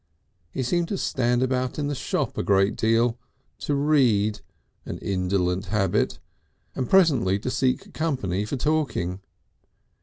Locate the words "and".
6.73-6.89